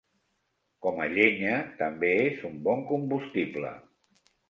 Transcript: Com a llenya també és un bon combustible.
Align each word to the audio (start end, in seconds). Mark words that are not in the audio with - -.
Com 0.85 1.01
a 1.03 1.07
llenya 1.17 1.61
també 1.83 2.11
és 2.25 2.43
un 2.53 2.59
bon 2.71 2.85
combustible. 2.91 3.79